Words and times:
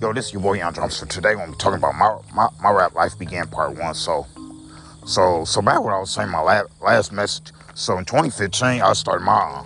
Yo, 0.00 0.12
this 0.12 0.26
is 0.26 0.32
your 0.32 0.42
boy 0.42 0.52
Young 0.52 0.72
Drums. 0.72 0.94
So 0.94 1.06
today 1.06 1.34
when 1.34 1.50
we're 1.50 1.56
talking 1.56 1.78
about 1.78 1.96
my, 1.96 2.16
my, 2.32 2.48
my 2.62 2.70
rap 2.70 2.94
life 2.94 3.18
began 3.18 3.48
part 3.48 3.76
one. 3.76 3.94
So 3.94 4.28
so 5.04 5.44
so 5.44 5.60
back 5.60 5.82
what 5.82 5.92
I 5.92 5.98
was 5.98 6.10
saying 6.10 6.28
my 6.28 6.40
last 6.40 6.68
last 6.80 7.10
message. 7.10 7.50
So 7.74 7.98
in 7.98 8.04
2015 8.04 8.80
I 8.80 8.92
started 8.92 9.24
my 9.24 9.32
uh, 9.32 9.64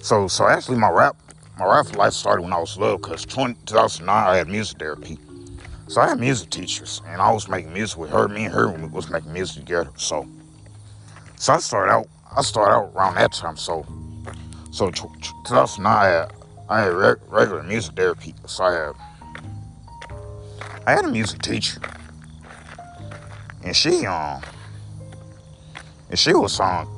so 0.00 0.28
so 0.28 0.46
actually 0.46 0.76
my 0.76 0.90
rap 0.90 1.16
my 1.58 1.64
rap 1.64 1.96
life 1.96 2.12
started 2.12 2.42
when 2.42 2.52
I 2.52 2.58
was 2.58 2.76
little 2.76 2.98
because 2.98 3.24
2009 3.24 4.06
I 4.06 4.36
had 4.36 4.48
music 4.48 4.80
therapy. 4.80 5.18
So 5.86 6.02
I 6.02 6.08
had 6.10 6.20
music 6.20 6.50
teachers 6.50 7.00
and 7.06 7.22
I 7.22 7.32
was 7.32 7.48
making 7.48 7.72
music 7.72 7.96
with 7.96 8.10
her. 8.10 8.28
Me 8.28 8.44
and 8.44 8.52
her 8.52 8.70
was 8.88 9.08
making 9.08 9.32
music 9.32 9.64
together. 9.64 9.88
So 9.96 10.28
so 11.36 11.54
I 11.54 11.58
started 11.60 11.90
out 11.90 12.06
I 12.36 12.42
started 12.42 12.74
out 12.74 12.92
around 12.94 13.14
that 13.14 13.32
time. 13.32 13.56
So 13.56 13.86
so 14.72 14.90
2009 14.90 15.86
I 15.86 16.04
had, 16.04 16.32
I 16.68 16.80
had 16.82 16.92
regular 16.92 17.62
music 17.62 17.96
therapy. 17.96 18.34
So 18.44 18.64
I 18.64 18.72
had 18.72 18.92
I 20.88 20.92
had 20.92 21.04
a 21.04 21.08
music 21.08 21.42
teacher, 21.42 21.78
and 23.62 23.76
she 23.76 24.06
um, 24.06 24.40
and 26.08 26.18
she 26.18 26.32
was 26.32 26.54
song. 26.54 26.88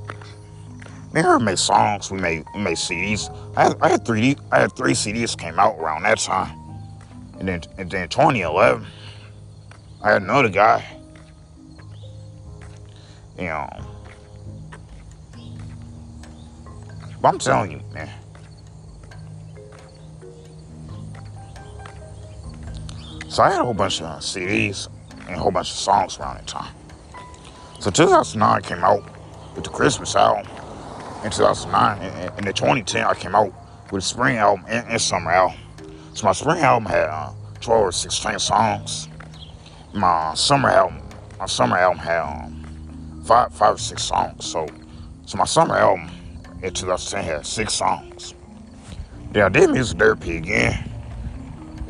me 1.13 1.23
and 1.23 1.25
her 1.25 1.41
made 1.41 1.59
songs. 1.59 2.09
We 2.09 2.21
made 2.21 2.45
we 2.55 2.61
made 2.61 2.77
CDs. 2.77 3.37
I 3.57 3.65
had, 3.65 3.77
I 3.83 3.89
had 3.89 4.07
three 4.07 4.37
I 4.53 4.61
had 4.61 4.77
three 4.77 4.93
CDs 4.93 5.37
came 5.37 5.59
out 5.59 5.77
around 5.77 6.05
that 6.05 6.19
time, 6.19 6.57
and 7.41 7.49
then 7.49 7.63
and 7.79 7.91
then 7.91 8.09
2011, 8.09 8.87
I 10.05 10.13
had 10.13 10.23
another 10.23 10.51
guy. 10.51 10.87
You 13.37 13.47
know, 13.47 13.69
but 17.21 17.29
I'm 17.29 17.41
telling 17.41 17.73
you, 17.73 17.81
man. 17.93 18.20
So 23.31 23.45
I 23.45 23.53
had 23.53 23.61
a 23.61 23.65
whole 23.65 23.75
bunch 23.75 24.01
of 24.01 24.07
uh, 24.07 24.17
CDs 24.19 24.89
and 25.29 25.37
a 25.37 25.39
whole 25.39 25.53
bunch 25.53 25.71
of 25.71 25.77
songs 25.77 26.19
around 26.19 26.39
that 26.39 26.49
time. 26.49 26.75
So 27.79 27.89
2009 27.89 28.63
came 28.63 28.83
out 28.83 29.05
with 29.55 29.63
the 29.63 29.71
Christmas 29.71 30.17
album. 30.17 30.51
In 31.23 31.31
2009, 31.31 32.03
and 32.03 32.47
in 32.47 32.53
2010, 32.53 33.05
I 33.05 33.15
came 33.15 33.37
out 33.37 33.53
with 33.93 34.03
a 34.03 34.07
spring 34.07 34.37
album 34.37 34.65
and, 34.69 34.85
and 34.89 35.01
summer 35.01 35.31
album. 35.31 35.61
So 36.13 36.27
my 36.27 36.33
spring 36.33 36.59
album 36.59 36.91
had 36.91 37.05
uh, 37.05 37.31
12 37.61 37.81
or 37.81 37.93
16 37.93 38.39
songs. 38.41 39.09
My 39.95 40.35
summer 40.35 40.71
album, 40.71 41.01
my 41.39 41.47
summer 41.47 41.79
album 41.79 41.99
had 41.99 42.23
um, 42.23 43.23
five, 43.25 43.55
five 43.55 43.77
or 43.77 43.79
six 43.79 44.03
songs. 44.03 44.45
So, 44.45 44.67
so 45.27 45.39
my 45.39 45.45
summer 45.45 45.77
album 45.77 46.11
in 46.65 46.75
2010 46.75 47.23
had 47.23 47.47
six 47.47 47.75
songs. 47.75 48.35
Then 49.31 49.45
I 49.45 49.49
did 49.51 49.71
music 49.71 49.99
therapy 49.99 50.37
again 50.37 50.90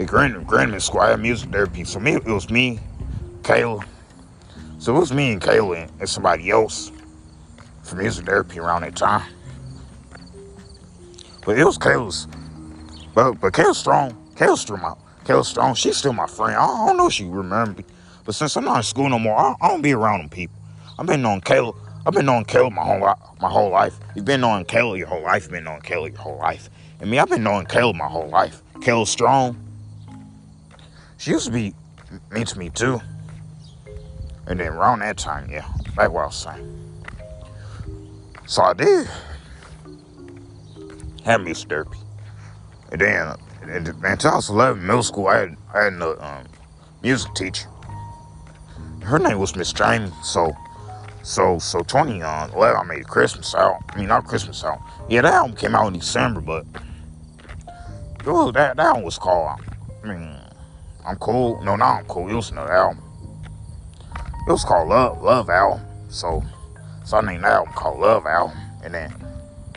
the 0.01 0.07
Grand 0.07 0.47
Grandman 0.47 0.81
Squire 0.81 1.19
Music 1.19 1.51
Therapy. 1.51 1.85
So 1.85 2.01
me, 2.01 2.15
it 2.15 2.25
was 2.25 2.49
me, 2.49 2.81
Kayla. 3.43 3.85
So 4.79 4.97
it 4.97 4.99
was 4.99 5.13
me 5.13 5.33
and 5.33 5.43
Kayla 5.43 5.91
and 6.01 6.09
somebody 6.09 6.49
else 6.49 6.91
for 7.83 7.97
music 7.97 8.25
therapy 8.25 8.61
around 8.61 8.83
that 8.83 8.97
time. 8.97 9.31
But 11.45 11.59
it 11.59 11.65
was 11.65 11.77
Kayla's. 11.77 12.27
But 13.15 13.35
but 13.41 13.53
Kayla 13.53 13.75
Strong, 13.75 14.17
Kayla 14.37 14.81
my 14.81 14.95
Kayla 15.25 15.45
Strong. 15.45 15.75
She's 15.75 15.99
still 15.99 16.15
my 16.15 16.27
friend. 16.27 16.57
I 16.57 16.87
don't 16.87 16.97
know 16.97 17.09
if 17.09 17.13
she 17.13 17.27
remember 17.27 17.83
me. 17.83 17.85
But 18.25 18.35
since 18.35 18.57
I'm 18.57 18.65
not 18.65 18.79
in 18.79 18.83
school 18.85 19.11
no 19.11 19.19
more, 19.19 19.37
I, 19.37 19.55
I 19.61 19.69
don't 19.69 19.83
be 19.83 19.93
around 19.93 20.21
them 20.21 20.29
people. 20.31 20.57
I've 20.99 21.07
been 21.07 21.21
knowing 21.21 21.43
Kayla. 21.43 21.77
I've 22.07 22.15
been 22.15 22.25
knowing 22.25 22.47
Kayla 22.47 22.73
my 22.73 22.83
whole 22.83 23.01
my 23.39 23.51
whole 23.51 23.71
life. 23.71 23.99
You've 24.17 24.25
been 24.25 24.41
knowing 24.41 24.65
Kayla 24.65 24.97
your 24.97 25.09
whole 25.09 25.23
life. 25.23 25.43
You've 25.43 25.53
been 25.53 25.65
knowing 25.65 25.83
Kayla 25.83 26.09
your 26.13 26.21
whole 26.21 26.39
life. 26.39 26.71
And 27.01 27.11
me, 27.11 27.19
I've 27.19 27.29
been 27.29 27.43
knowing 27.43 27.67
Kayla 27.67 27.95
my 27.95 28.07
whole 28.07 28.29
life. 28.31 28.63
Kayla 28.77 29.07
Strong. 29.07 29.70
She 31.21 31.33
used 31.33 31.45
to 31.45 31.53
be 31.53 31.75
mean 32.33 32.47
to 32.47 32.59
me 32.59 32.71
too. 32.71 32.99
And 34.47 34.59
then 34.59 34.69
around 34.69 35.01
that 35.01 35.19
time, 35.19 35.51
yeah, 35.51 35.71
like 35.95 36.11
what 36.11 36.23
I 36.23 36.27
was 36.27 36.37
saying. 36.37 37.05
So 38.47 38.63
I 38.63 38.73
did 38.73 39.07
have 41.27 41.43
music 41.43 41.69
therapy. 41.69 41.99
And 42.91 43.03
then 43.03 43.37
in, 43.65 43.87
in 43.87 44.17
2011, 44.17 44.81
middle 44.87 45.03
school, 45.03 45.27
I 45.27 45.41
had, 45.41 45.57
I 45.75 45.85
had 45.85 45.93
a 45.93 46.27
um, 46.27 46.47
music 47.03 47.35
teacher. 47.35 47.69
Her 49.03 49.19
name 49.19 49.39
was 49.39 49.55
Miss 49.55 49.75
Jamie. 49.75 50.11
So, 50.23 50.57
so, 51.23 51.59
so 51.59 51.81
2011, 51.81 52.57
I 52.57 52.83
made 52.85 53.07
Christmas 53.07 53.55
album. 53.55 53.85
I 53.91 53.99
mean, 53.99 54.09
not 54.09 54.25
Christmas 54.25 54.65
album. 54.65 54.83
Yeah, 55.11 55.21
that 55.21 55.35
album 55.35 55.55
came 55.55 55.75
out 55.75 55.89
in 55.89 55.99
December, 55.99 56.41
but 56.41 56.65
that, 58.25 58.73
that 58.79 58.95
one 58.95 59.03
was 59.03 59.19
called, 59.19 59.61
I 60.03 60.07
mean, 60.07 60.41
I'm 61.07 61.17
cool. 61.17 61.63
No, 61.63 61.77
now 61.77 61.99
I'm 61.99 62.05
cool. 62.07 62.29
It 62.29 62.35
was 62.35 62.51
another 62.51 62.73
album. 62.73 63.03
It 64.47 64.51
was 64.51 64.65
called 64.65 64.89
Love, 64.89 65.23
Love 65.23 65.51
Album. 65.51 65.85
So, 66.09 66.43
so 67.05 67.19
I 67.19 67.21
named 67.23 67.45
album 67.45 67.73
called 67.75 68.01
Love 68.01 68.27
Album. 68.27 68.57
And 68.83 68.95
then 68.95 69.13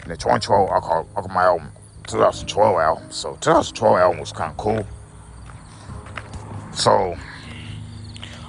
in 0.03 0.09
the 0.09 0.17
2012, 0.17 0.69
I 0.69 0.79
called, 0.79 1.07
I 1.11 1.21
called 1.21 1.31
my 1.31 1.43
album 1.43 1.71
2012 2.07 2.79
album. 2.79 3.11
So 3.11 3.37
2012 3.41 3.97
album 3.97 4.19
was 4.19 4.31
kind 4.31 4.51
of 4.51 4.57
cool. 4.57 4.85
So, 6.73 7.15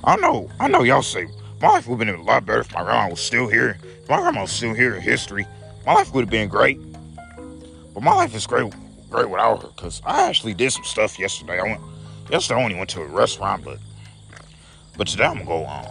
I 0.02 0.16
know, 0.16 0.50
I 0.58 0.68
know 0.68 0.82
y'all 0.82 1.02
say 1.02 1.26
my 1.60 1.68
life 1.68 1.86
would 1.86 1.98
have 1.98 2.06
been 2.06 2.20
a 2.20 2.22
lot 2.22 2.46
better 2.46 2.60
if 2.60 2.72
my 2.74 2.82
grandma 2.82 3.10
was 3.10 3.20
still 3.20 3.48
here. 3.48 3.78
If 4.02 4.08
my 4.08 4.18
grandma 4.18 4.42
was 4.42 4.50
still 4.50 4.74
here 4.74 4.94
in 4.94 5.02
history, 5.02 5.46
my 5.86 5.94
life 5.94 6.12
would 6.14 6.22
have 6.22 6.30
been 6.30 6.48
great. 6.48 6.78
But 7.94 8.02
my 8.02 8.12
life 8.14 8.34
is 8.34 8.46
great, 8.46 8.72
great 9.10 9.30
without 9.30 9.62
her. 9.62 9.68
Cause 9.76 10.02
I 10.04 10.28
actually 10.28 10.54
did 10.54 10.72
some 10.72 10.84
stuff 10.84 11.18
yesterday. 11.18 11.60
I 11.60 11.62
went, 11.62 11.80
Yesterday 12.30 12.58
I 12.58 12.64
only 12.64 12.74
went 12.74 12.88
to 12.90 13.02
a 13.02 13.06
restaurant, 13.06 13.64
but 13.64 13.78
but 14.96 15.06
today 15.06 15.24
I'm 15.24 15.44
gonna 15.44 15.44
go 15.44 15.66
um 15.66 15.84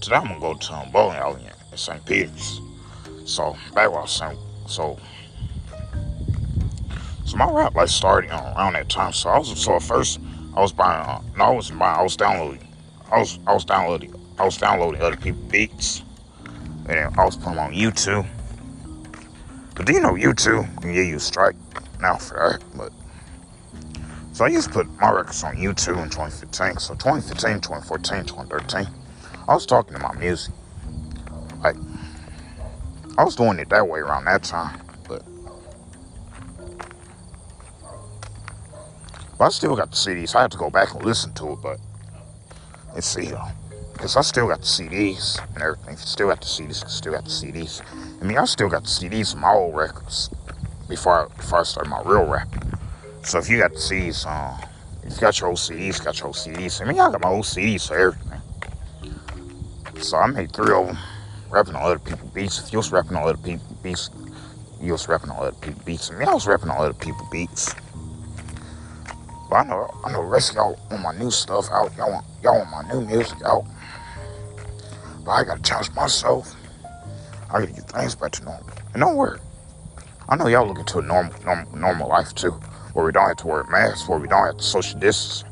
today 0.00 0.16
I'm 0.16 0.28
gonna 0.28 0.40
go 0.40 0.54
to 0.54 0.72
um, 0.72 0.90
bowling 0.92 1.16
alley 1.16 1.42
in 1.72 1.76
St. 1.76 2.04
Peter's. 2.06 2.60
So 3.24 3.56
back 3.74 3.90
was 3.90 4.12
saying, 4.12 4.38
so 4.66 4.98
so 7.24 7.36
my 7.36 7.50
rap 7.50 7.74
life 7.74 7.88
started 7.88 8.30
uh, 8.30 8.54
around 8.56 8.74
that 8.74 8.88
time. 8.88 9.12
So 9.12 9.30
I 9.30 9.38
was 9.38 9.60
so 9.60 9.74
at 9.74 9.82
first 9.82 10.20
I 10.56 10.60
was 10.60 10.72
buying 10.72 11.04
uh, 11.04 11.22
no 11.36 11.44
I 11.46 11.50
wasn't 11.50 11.80
buying 11.80 11.98
I 11.98 12.02
was 12.02 12.16
downloading 12.16 12.68
I 13.10 13.18
was 13.18 13.40
I 13.46 13.52
was 13.52 13.64
downloading 13.64 14.14
I 14.38 14.44
was 14.44 14.56
downloading 14.58 15.02
other 15.02 15.16
people's 15.16 15.50
beats 15.50 16.02
and 16.88 17.16
I 17.18 17.24
was 17.24 17.36
putting 17.36 17.56
them 17.56 17.66
on 17.66 17.72
YouTube. 17.72 18.26
But 19.74 19.86
do 19.86 19.92
you 19.92 20.00
know 20.00 20.12
YouTube 20.12 20.80
can 20.82 20.94
you 20.94 21.16
a 21.16 21.20
strike 21.20 21.56
now 22.00 22.14
for 22.14 22.34
that? 22.34 22.64
But 22.76 22.92
so 24.40 24.46
I 24.46 24.48
used 24.48 24.68
to 24.68 24.72
put 24.72 24.98
my 24.98 25.10
records 25.10 25.44
on 25.44 25.56
YouTube 25.56 26.02
in 26.02 26.08
2015. 26.08 26.78
So 26.78 26.94
2015, 26.94 27.60
2014, 27.60 28.24
2013, 28.24 28.86
I 29.46 29.52
was 29.52 29.66
talking 29.66 29.92
to 29.92 29.98
my 29.98 30.14
music. 30.14 30.54
Like, 31.62 31.76
I 33.18 33.24
was 33.24 33.36
doing 33.36 33.58
it 33.58 33.68
that 33.68 33.86
way 33.86 34.00
around 34.00 34.24
that 34.24 34.42
time. 34.42 34.80
But, 35.06 35.22
but 39.36 39.44
I 39.44 39.48
still 39.50 39.76
got 39.76 39.90
the 39.90 39.96
CDs. 39.98 40.34
I 40.34 40.40
had 40.40 40.52
to 40.52 40.56
go 40.56 40.70
back 40.70 40.94
and 40.94 41.04
listen 41.04 41.34
to 41.34 41.52
it, 41.52 41.58
but 41.62 41.78
let's 42.94 43.08
see, 43.08 43.30
because 43.92 44.16
I 44.16 44.22
still 44.22 44.48
got 44.48 44.60
the 44.60 44.66
CDs 44.66 45.38
and 45.52 45.62
everything. 45.62 45.98
Still 45.98 46.28
got 46.28 46.40
the 46.40 46.46
CDs, 46.46 46.88
still 46.88 47.12
got 47.12 47.24
the 47.24 47.30
CDs. 47.30 47.82
I 48.22 48.24
mean, 48.24 48.38
I 48.38 48.46
still 48.46 48.70
got 48.70 48.84
the 48.84 48.88
CDs 48.88 49.34
of 49.34 49.40
my 49.40 49.52
old 49.52 49.76
records 49.76 50.30
before 50.88 51.26
I, 51.26 51.36
before 51.36 51.60
I 51.60 51.62
started 51.64 51.90
my 51.90 52.00
real 52.06 52.24
rap. 52.24 52.69
So 53.22 53.38
if 53.38 53.48
you 53.50 53.58
got 53.58 53.72
CDs, 53.72 54.24
uh, 54.26 54.66
if 55.04 55.14
you 55.14 55.20
got 55.20 55.38
your 55.38 55.50
old 55.50 55.58
CDs, 55.58 56.02
got 56.02 56.18
your 56.18 56.28
old 56.28 56.36
CDs. 56.36 56.80
I 56.80 56.86
mean, 56.86 56.98
I 56.98 57.10
got 57.10 57.20
my 57.20 57.28
old 57.28 57.44
CDs 57.44 57.90
everything. 57.90 58.40
So 60.02 60.16
I 60.16 60.26
made 60.26 60.52
three 60.52 60.74
of 60.74 60.86
them, 60.86 60.98
rapping 61.50 61.74
on 61.74 61.82
other 61.82 61.98
people's 61.98 62.30
beats. 62.30 62.58
If 62.58 62.72
you 62.72 62.78
was 62.78 62.90
rapping 62.90 63.16
on 63.16 63.24
other 63.24 63.36
people's 63.36 63.78
beats, 63.82 64.10
you 64.80 64.92
was 64.92 65.06
rapping 65.06 65.30
on 65.30 65.36
other 65.36 65.52
people's 65.52 65.84
beats. 65.84 66.10
I 66.10 66.18
mean, 66.18 66.28
I 66.28 66.34
was 66.34 66.46
rapping 66.46 66.70
on 66.70 66.78
other 66.78 66.94
people's 66.94 67.28
beats. 67.30 67.74
But 69.50 69.56
I 69.56 69.64
know, 69.64 69.90
I 70.04 70.12
know, 70.12 70.22
the 70.22 70.28
rest 70.28 70.50
of 70.50 70.56
y'all 70.56 70.78
want 70.90 71.02
my 71.02 71.18
new 71.18 71.30
stuff 71.30 71.70
out. 71.70 71.94
Y'all 71.96 72.10
want, 72.10 72.26
y'all 72.42 72.58
want 72.58 72.88
my 72.88 72.94
new 72.94 73.06
music 73.06 73.38
out. 73.44 73.64
But 75.24 75.30
I 75.32 75.44
gotta 75.44 75.62
challenge 75.62 75.92
myself. 75.92 76.54
I 77.50 77.60
gotta 77.60 77.66
get 77.66 77.90
things 77.90 78.14
back 78.14 78.32
to 78.32 78.44
normal. 78.44 78.66
And 78.94 79.02
don't 79.02 79.16
worry. 79.16 79.38
I 80.28 80.36
know 80.36 80.46
y'all 80.46 80.66
looking 80.66 80.86
to 80.86 80.98
a 81.00 81.02
normal, 81.02 81.34
normal, 81.44 81.76
normal 81.76 82.08
life 82.08 82.34
too 82.34 82.58
where 82.92 83.04
we 83.04 83.12
don't 83.12 83.28
have 83.28 83.36
to 83.38 83.46
wear 83.46 83.64
masks, 83.64 84.08
where 84.08 84.18
we 84.18 84.28
don't 84.28 84.46
have 84.46 84.56
to 84.56 84.62
social 84.62 84.98
distance. 84.98 85.44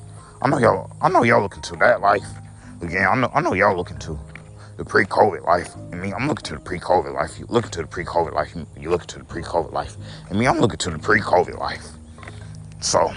I 0.43 0.49
know 0.49 0.59
y'all. 0.59 0.91
I 1.01 1.09
know 1.09 1.23
y'all 1.23 1.43
looking 1.43 1.63
to 1.63 1.77
that 1.77 2.01
life. 2.01 2.27
Again, 2.81 3.07
I 3.11 3.15
know. 3.17 3.31
I 3.35 3.41
know 3.41 3.55
y'all 3.55 3.77
looking 3.77 3.99
to 4.01 4.19
the 4.77 4.85
pre-COVID 4.85 5.45
life. 5.45 5.75
I 5.93 5.97
mean, 5.97 6.15
I'm 6.15 6.29
looking 6.29 6.45
to 6.45 6.55
the 6.55 6.61
pre-COVID 6.61 7.13
life. 7.13 7.39
You 7.39 7.47
looking 7.49 7.71
to 7.73 7.83
the 7.83 7.89
pre-COVID 7.89 8.33
life. 8.33 8.55
You 8.79 8.91
looking 8.91 9.09
to 9.09 9.19
the 9.19 9.25
pre-COVID 9.25 9.73
life. 9.73 9.97
I 10.31 10.35
mean, 10.35 10.47
I'm 10.47 10.59
looking 10.59 10.79
to 10.79 10.91
the 10.91 10.99
pre-COVID 10.99 11.59
life. 11.59 11.85
So, 12.81 13.13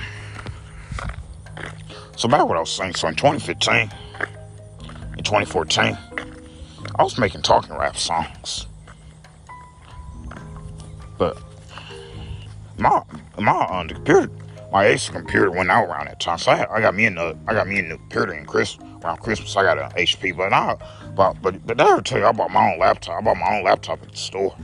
so 2.17 2.27
back 2.27 2.47
what 2.47 2.57
I 2.57 2.61
was 2.61 2.71
saying. 2.71 2.95
So 2.95 3.07
in 3.07 3.15
2015, 3.15 3.91
in 5.17 5.23
2014, 5.23 5.97
I 6.95 7.03
was 7.03 7.17
making 7.19 7.43
talking 7.43 7.75
rap 7.75 7.95
songs, 7.95 8.65
but 11.17 11.37
my 12.77 13.01
my 13.39 13.51
uh, 13.51 13.83
the 13.83 13.93
computer 13.95 14.29
my 14.71 14.85
ace 14.85 15.09
computer 15.09 15.51
went 15.51 15.69
out 15.69 15.87
around 15.87 16.07
that 16.07 16.19
time. 16.19 16.37
So 16.37 16.51
I, 16.51 16.77
I 16.77 16.81
got 16.81 16.95
me 16.95 17.05
in 17.05 17.15
the 17.15 17.37
I 17.47 17.53
got 17.53 17.67
me 17.67 17.79
in 17.79 17.89
computer 17.89 18.33
in 18.33 18.45
Chris 18.45 18.77
around 19.03 19.17
Christmas. 19.17 19.55
I 19.55 19.63
got 19.63 19.77
an 19.77 19.91
HP, 19.91 20.35
but 20.35 20.53
I 20.53 20.77
but 21.15 21.41
but 21.41 21.65
but 21.67 21.79
I 21.81 21.99
tell 21.99 22.19
you, 22.19 22.25
I 22.25 22.31
bought 22.31 22.51
my 22.51 22.71
own 22.71 22.79
laptop. 22.79 23.17
I 23.17 23.21
bought 23.21 23.37
my 23.37 23.57
own 23.57 23.63
laptop 23.63 24.01
at 24.01 24.11
the 24.11 24.17
store. 24.17 24.55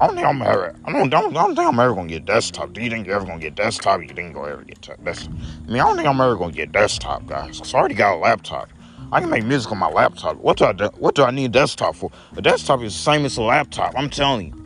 I 0.00 0.06
don't 0.08 0.16
think 0.16 0.26
I'm 0.26 0.42
ever. 0.42 0.74
I 0.84 0.90
don't, 0.90 1.10
don't, 1.10 1.32
don't 1.32 1.54
think 1.54 1.68
I'm 1.68 1.78
ever 1.78 1.94
gonna 1.94 2.08
get 2.08 2.24
desktop. 2.24 2.72
Do 2.72 2.82
you 2.82 2.90
think 2.90 3.06
you're 3.06 3.14
ever 3.14 3.24
gonna 3.24 3.38
get 3.38 3.54
desktop? 3.54 4.00
You 4.00 4.08
think 4.08 4.34
you're 4.34 4.50
ever 4.50 4.64
get 4.64 4.80
desktop? 5.04 5.32
I 5.32 5.70
mean, 5.70 5.80
I 5.80 5.84
don't 5.84 5.94
think 5.94 6.08
I'm 6.08 6.20
ever 6.20 6.34
gonna 6.34 6.52
get 6.52 6.72
desktop, 6.72 7.24
guys. 7.26 7.60
So 7.62 7.76
I 7.76 7.80
already 7.80 7.94
got 7.94 8.16
a 8.16 8.18
laptop. 8.18 8.68
I 9.12 9.20
can 9.20 9.30
make 9.30 9.44
music 9.44 9.70
on 9.70 9.78
my 9.78 9.88
laptop. 9.88 10.38
What 10.38 10.56
do 10.56 10.64
I 10.64 10.72
do, 10.72 10.86
what 10.96 11.14
do 11.14 11.22
I 11.22 11.30
need 11.30 11.52
desktop 11.52 11.94
for? 11.94 12.10
A 12.36 12.42
desktop 12.42 12.82
is 12.82 12.94
the 12.94 12.98
same 12.98 13.24
as 13.24 13.36
a 13.36 13.42
laptop. 13.42 13.94
I'm 13.96 14.10
telling 14.10 14.48
you. 14.48 14.61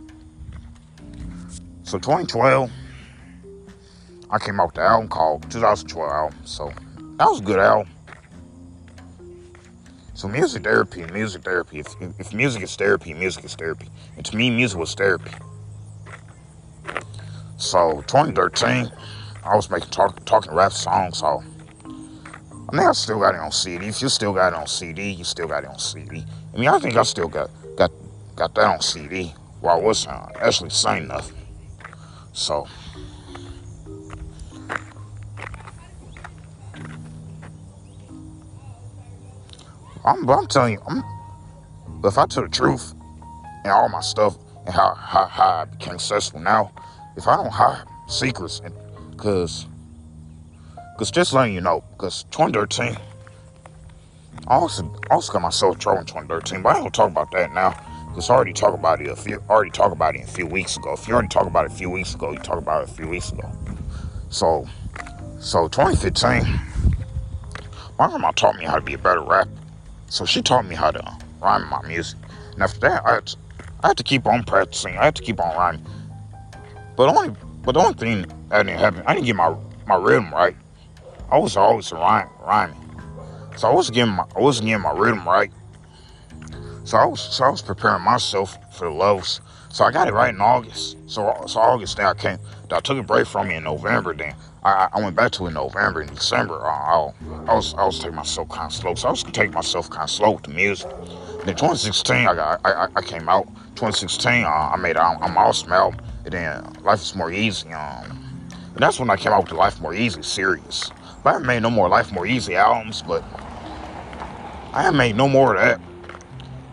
So 1.87 1.99
2012, 1.99 2.69
I 4.29 4.38
came 4.41 4.59
out 4.59 4.75
the 4.75 4.81
album 4.81 5.09
called 5.09 5.49
2012 5.53 6.11
album. 6.11 6.37
So 6.44 6.73
that 7.17 7.27
was 7.27 7.38
a 7.38 7.44
good 7.44 7.61
album. 7.61 7.88
So 10.15 10.27
music 10.27 10.65
therapy, 10.65 11.05
music 11.12 11.44
therapy. 11.44 11.79
If, 11.79 11.94
if 12.19 12.35
music 12.35 12.65
is 12.65 12.75
therapy, 12.75 13.15
music 13.15 13.44
is 13.44 13.55
therapy. 13.55 13.88
And 14.17 14.27
to 14.27 14.37
me, 14.37 14.50
music 14.50 14.81
was 14.81 14.94
therapy. 14.94 15.31
So 17.56 18.03
2013, 18.09 18.91
I 19.44 19.55
was 19.55 19.71
making 19.71 19.91
talk, 19.91 20.25
talking 20.25 20.53
rap 20.55 20.73
songs. 20.73 21.19
So 21.19 21.44
I 21.85 22.71
think 22.73 22.82
I 22.82 22.93
still 22.94 23.21
got 23.21 23.37
it 23.37 23.41
on 23.41 23.53
CD. 23.53 23.87
If 23.87 24.03
you 24.03 24.09
still 24.09 24.32
got 24.32 24.55
it 24.55 24.56
on 24.56 24.67
CD, 24.67 25.11
you 25.11 25.23
still 25.23 25.47
got 25.47 25.62
it 25.62 25.71
on 25.71 25.79
CD. 25.79 26.25
I 26.53 26.59
mean, 26.59 26.69
I 26.69 26.81
think 26.81 26.97
I 26.97 27.05
still 27.05 27.29
got 27.29 27.49
got 27.77 27.93
got 28.35 28.56
that 28.56 28.65
on 28.65 28.81
CD 28.81 29.32
while 29.61 29.77
I 29.77 29.81
wasn't 29.81 30.15
uh, 30.15 30.27
actually 30.41 30.71
saying 30.71 31.06
nothing. 31.06 31.45
So. 32.37 32.69
I'm, 40.05 40.29
I'm 40.29 40.47
telling 40.47 40.75
you, 40.75 40.83
I'm, 40.87 41.03
if 42.05 42.19
I 42.19 42.27
tell 42.27 42.43
the 42.43 42.50
truth 42.50 42.94
and 43.65 43.73
all 43.73 43.88
my 43.88 44.00
stuff 44.00 44.37
and 44.67 44.75
how, 44.75 44.94
how, 44.94 45.25
how 45.25 45.49
I 45.49 45.65
became 45.65 45.99
successful 45.99 46.41
now, 46.41 46.73
if 47.17 47.27
I 47.27 47.37
don't 47.37 47.50
hide 47.50 47.85
secrets, 48.06 48.61
because 49.12 49.67
because 50.93 51.11
just 51.11 51.32
letting 51.32 51.55
you 51.55 51.62
know, 51.62 51.82
because 51.93 52.25
2013, 52.32 52.97
I 54.47 54.55
also, 54.55 54.94
I 55.11 55.15
also 55.15 55.32
got 55.32 55.43
myself 55.43 55.75
in 55.75 55.81
trouble 55.81 56.00
in 56.00 56.06
2013, 56.06 56.62
but 56.62 56.77
I 56.77 56.81
don't 56.81 56.94
talk 56.94 57.11
about 57.11 57.31
that 57.32 57.53
now. 57.55 57.75
Because 58.17 58.31
I 58.31 58.35
already 58.35 58.55
talked 58.55 58.79
about 58.79 59.03
it 59.03 59.09
a 59.09 59.15
few, 59.15 59.43
already 59.51 59.71
talked 59.71 59.93
about 59.93 60.17
it 60.17 60.23
a 60.23 60.27
few 60.27 60.47
weeks 60.47 60.79
ago. 60.79 60.95
If 60.95 61.07
you 61.07 61.13
already 61.13 61.29
talked 61.29 61.49
about 61.49 61.67
it 61.67 61.73
a 61.73 61.75
few 61.75 61.91
weeks 61.91 62.15
ago, 62.15 62.33
you 62.33 62.39
talked 62.39 62.63
about 62.63 62.83
it 62.83 62.89
a 62.89 62.93
few 62.95 63.07
weeks 63.07 63.31
ago. 63.31 63.47
So, 64.31 64.67
so 65.39 65.69
2015, 65.69 66.59
my 67.99 68.09
grandma 68.09 68.31
taught 68.31 68.57
me 68.57 68.65
how 68.65 68.77
to 68.77 68.81
be 68.81 68.95
a 68.95 68.99
better 68.99 69.21
rapper. 69.21 69.51
So 70.09 70.25
she 70.25 70.41
taught 70.41 70.65
me 70.65 70.75
how 70.75 70.93
to 70.93 71.19
rhyme 71.43 71.69
my 71.69 71.83
music. 71.87 72.19
And 72.55 72.63
after 72.63 72.81
that, 72.81 73.05
I 73.05 73.17
had 73.17 73.27
to, 73.27 73.37
I 73.85 73.89
had 73.89 73.99
to 73.99 74.03
keep 74.03 74.25
on 74.25 74.45
practicing. 74.45 74.97
I 74.97 75.05
had 75.05 75.17
to 75.17 75.23
keep 75.23 75.39
on 75.39 75.55
rhyming. 75.55 75.85
But 76.97 77.15
only, 77.15 77.37
but 77.65 77.73
the 77.73 77.81
only 77.81 77.99
thing 77.99 78.23
that 78.49 78.63
didn't 78.63 78.81
happen, 78.81 79.03
I 79.05 79.13
didn't 79.13 79.27
get 79.27 79.37
my 79.37 79.55
my 79.87 79.97
rhythm 79.97 80.33
right. 80.33 80.57
I 81.31 81.37
was 81.37 81.55
always 81.59 81.93
rhyme, 81.93 82.31
rhyming. 82.41 82.81
So 83.59 83.69
I 83.69 83.75
wasn't 83.75 83.97
getting 83.97 84.15
my 84.15 84.25
I 84.35 84.41
wasn't 84.41 84.69
getting 84.69 84.83
my 84.83 84.93
rhythm 84.93 85.29
right. 85.29 85.53
So 86.87 86.97
I 86.99 87.05
was 87.05 87.21
so 87.21 87.44
I 87.44 87.49
was 87.49 87.62
preparing 87.62 88.03
myself 88.03 88.56
for 88.73 88.85
the 88.85 88.94
levels. 88.94 89.41
So 89.71 89.85
I 89.85 89.91
got 89.91 90.06
it 90.06 90.15
right 90.15 90.33
in 90.33 90.41
August. 90.41 90.97
So 91.11 91.35
so 91.49 91.59
August 91.59 91.97
then 91.97 92.06
I 92.06 92.15
came 92.15 92.38
I 92.71 92.79
took 92.79 92.97
a 92.97 93.03
break 93.03 93.27
from 93.27 93.49
me 93.49 93.56
in 93.56 93.65
November 93.65 94.15
then. 94.15 94.37
I, 94.62 94.88
I 94.93 95.00
went 95.00 95.17
back 95.17 95.33
to 95.33 95.44
it 95.44 95.49
in 95.49 95.55
November 95.55 96.03
and 96.03 96.15
December. 96.15 96.65
I, 96.65 97.11
I, 97.49 97.55
was 97.55 97.75
I 97.75 97.85
was 97.85 97.99
taking 97.99 98.15
myself 98.15 98.49
kind 98.50 98.67
of 98.67 98.73
slow. 98.73 98.94
So 98.94 99.09
I 99.09 99.11
was 99.11 99.25
taking 99.25 99.50
myself 99.50 99.91
kind 99.91 100.05
of 100.05 100.11
slow 100.11 100.31
with 100.33 100.44
the 100.44 100.50
music. 100.50 100.88
Then 101.44 101.56
2016 101.56 102.29
I 102.29 102.35
got 102.37 102.61
I, 102.65 102.87
I, 102.94 103.03
came 103.03 103.29
out. 103.29 103.47
2016 103.75 104.44
uh, 104.44 104.49
I 104.49 104.77
made 104.77 104.97
I'm, 104.97 105.21
I'm 105.21 105.37
awesome 105.37 105.73
album. 105.73 106.00
And 106.25 106.35
then 106.35 106.73
Life 106.85 107.03
is 107.03 107.17
More 107.17 107.32
Easy. 107.32 107.73
Um, 107.73 108.49
and 108.53 108.79
that's 108.79 109.00
when 109.00 109.11
I 109.11 109.17
came 109.17 109.32
out 109.32 109.41
with 109.41 109.49
the 109.49 109.56
Life 109.56 109.81
More 109.81 109.93
Easy 109.93 110.23
series. 110.23 110.93
But 111.25 111.31
I 111.31 111.32
haven't 111.32 111.49
made 111.49 111.62
no 111.62 111.71
more 111.71 111.89
Life 111.89 112.12
More 112.12 112.27
Easy 112.27 112.55
albums, 112.55 113.03
but 113.03 113.25
I 114.73 114.82
haven't 114.82 114.99
made 114.99 115.17
no 115.17 115.27
more 115.27 115.56
of 115.56 115.61
that. 115.61 115.81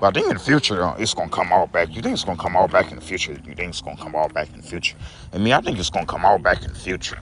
But 0.03 0.17
I 0.17 0.19
think 0.19 0.31
in 0.31 0.37
the 0.37 0.43
future, 0.43 0.83
uh, 0.83 0.97
it's 0.99 1.13
going 1.13 1.29
to 1.29 1.33
come 1.33 1.53
all 1.53 1.65
back. 1.65 1.95
You 1.95 2.01
think 2.01 2.15
it's 2.15 2.25
going 2.25 2.35
to 2.35 2.43
come 2.43 2.57
all 2.57 2.67
back 2.67 2.91
in 2.91 2.97
the 2.97 3.01
future? 3.01 3.31
You 3.31 3.55
think 3.55 3.69
it's 3.69 3.79
going 3.79 3.95
to 3.95 4.03
come 4.03 4.15
all 4.15 4.27
back 4.27 4.49
in 4.49 4.57
the 4.57 4.67
future? 4.67 4.97
I 5.31 5.37
mean, 5.37 5.53
I 5.53 5.61
think 5.61 5.79
it's 5.79 5.89
going 5.89 6.05
to 6.05 6.11
come 6.11 6.25
all 6.25 6.37
back 6.37 6.61
in 6.61 6.73
the 6.73 6.77
future. 6.77 7.17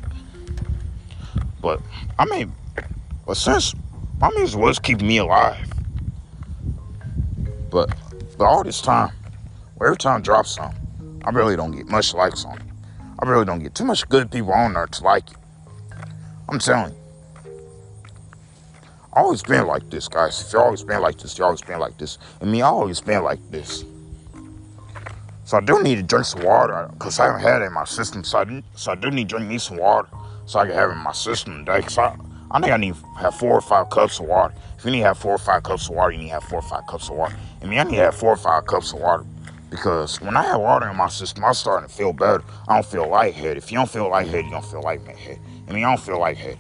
But, 1.62 1.80
I 2.18 2.26
mean, 2.26 2.52
but 3.28 3.38
since 3.38 3.76
I 4.20 4.30
mean, 4.30 4.40
music 4.40 4.60
was 4.60 4.80
keeping 4.80 5.06
me 5.06 5.20
alive, 5.20 5.72
but, 7.70 7.94
but 8.40 8.46
all 8.46 8.64
this 8.64 8.82
time, 8.82 9.12
well, 9.76 9.86
every 9.86 9.98
time 9.98 10.18
I 10.18 10.22
drop 10.22 10.48
something, 10.48 11.22
I 11.24 11.30
really 11.30 11.56
don't 11.56 11.74
get 11.74 11.88
much 11.88 12.16
likes 12.16 12.46
on 12.46 12.58
it. 12.58 12.66
I 13.20 13.30
really 13.30 13.46
don't 13.46 13.62
get 13.62 13.76
too 13.76 13.86
much 13.86 14.10
good 14.10 14.32
people 14.32 14.54
on 14.54 14.74
there 14.74 14.88
to 14.88 15.04
like 15.04 15.30
it. 15.30 15.38
I'm 16.50 16.58
telling 16.58 16.94
you. 16.94 17.01
Always 19.14 19.44
been 19.44 19.68
like 19.68 19.90
this, 19.90 20.08
guys. 20.08 20.42
If 20.42 20.54
you 20.54 20.60
always 20.60 20.84
been 20.84 21.02
like 21.02 21.18
this, 21.18 21.38
you 21.38 21.44
always 21.44 21.62
been 21.62 21.80
like 21.80 21.98
this. 21.98 22.18
I 22.42 22.46
mean, 22.46 22.62
I 22.62 22.68
always 22.68 23.02
been 23.02 23.24
like 23.24 23.40
this. 23.52 23.84
So 25.44 25.58
I 25.58 25.60
do 25.62 25.84
need 25.84 25.96
to 25.96 26.04
drink 26.04 26.26
some 26.26 26.44
water 26.44 26.90
because 26.94 27.20
I 27.20 27.26
haven't 27.26 27.42
had 27.42 27.62
it 27.62 27.66
in 27.66 27.74
my 27.74 27.84
system. 27.84 28.24
So 28.24 28.40
I, 28.40 28.44
do, 28.46 28.64
so 28.76 28.94
I 28.94 28.96
do 28.96 29.12
need 29.12 29.28
to 29.28 29.36
drink 29.36 29.50
me 29.50 29.58
some 29.58 29.76
water 29.76 30.08
so 30.46 30.60
I 30.60 30.66
can 30.66 30.76
have 30.76 30.92
it 30.92 30.94
in 30.94 31.00
my 31.00 31.12
system 31.12 31.66
today. 31.66 31.82
Cause 31.82 31.98
I, 31.98 32.16
I 32.52 32.62
think 32.62 32.72
I 32.72 32.78
need 32.78 32.96
to 32.96 33.06
have 33.20 33.36
four 33.36 33.52
or 33.52 33.62
five 33.62 33.90
cups 33.90 34.22
of 34.22 34.28
water. 34.28 34.54
If 34.78 34.86
you 34.86 34.92
need 34.92 35.00
to 35.00 35.08
have 35.08 35.18
four 35.18 35.34
or 35.34 35.38
five 35.38 35.64
cups 35.64 35.90
of 35.90 35.96
water, 35.96 36.14
you 36.14 36.20
need 36.20 36.28
to 36.30 36.36
have 36.36 36.44
four 36.44 36.60
or 36.60 36.70
five 36.70 36.88
cups 36.88 37.10
of 37.10 37.18
water. 37.18 37.36
I 37.62 37.66
mean, 37.66 37.80
I 37.80 37.84
need 37.84 37.98
to 37.98 38.04
have 38.04 38.16
four 38.16 38.32
or 38.32 38.38
five 38.38 38.66
cups 38.66 38.94
of 38.94 39.00
water 39.00 39.26
because 39.70 40.22
when 40.22 40.38
I 40.38 40.44
have 40.44 40.62
water 40.62 40.90
in 40.90 40.96
my 40.96 41.10
system, 41.10 41.44
I'm 41.44 41.54
starting 41.54 41.90
to 41.90 41.94
feel 41.94 42.14
better. 42.14 42.44
I 42.70 42.76
don't 42.76 42.86
feel 42.86 43.10
lightheaded. 43.10 43.58
If 43.58 43.74
you 43.74 43.78
don't 43.78 43.90
feel 43.90 44.10
lightheaded, 44.10 44.46
you 44.46 44.52
don't 44.52 44.66
feel 44.66 44.82
lightheaded. 44.82 45.40
I 45.68 45.74
mean, 45.74 45.84
I 45.84 45.90
don't 45.90 46.00
feel 46.02 46.18
lightheaded. 46.18 46.60